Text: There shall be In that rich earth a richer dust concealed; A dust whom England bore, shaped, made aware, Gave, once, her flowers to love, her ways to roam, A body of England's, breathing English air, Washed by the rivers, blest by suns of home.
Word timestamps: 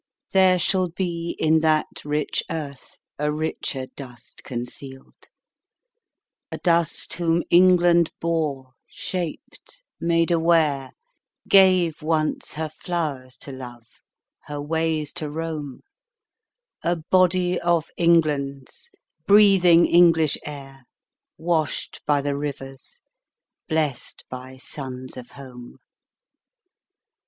There 0.31 0.57
shall 0.57 0.89
be 0.89 1.35
In 1.37 1.59
that 1.59 2.03
rich 2.03 2.41
earth 2.49 2.97
a 3.19 3.31
richer 3.31 3.85
dust 3.85 4.43
concealed; 4.43 5.29
A 6.51 6.57
dust 6.57 7.13
whom 7.13 7.43
England 7.51 8.11
bore, 8.19 8.71
shaped, 8.87 9.83
made 9.99 10.31
aware, 10.31 10.89
Gave, 11.47 12.01
once, 12.01 12.53
her 12.53 12.67
flowers 12.67 13.37
to 13.41 13.51
love, 13.51 13.85
her 14.45 14.59
ways 14.59 15.13
to 15.21 15.29
roam, 15.29 15.81
A 16.81 16.95
body 16.95 17.59
of 17.61 17.91
England's, 17.95 18.89
breathing 19.27 19.85
English 19.85 20.35
air, 20.43 20.85
Washed 21.37 22.01
by 22.07 22.21
the 22.23 22.35
rivers, 22.35 23.01
blest 23.69 24.25
by 24.31 24.57
suns 24.57 25.15
of 25.15 25.29
home. 25.29 25.77